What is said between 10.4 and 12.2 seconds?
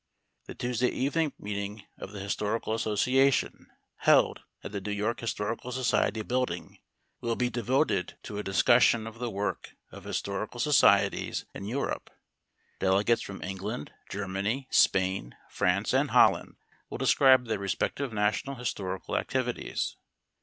societies in Europe.